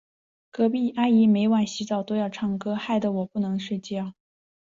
[0.49, 4.15] 隔壁阿姨每晚洗澡都要唱歌，害得我不能睡觉。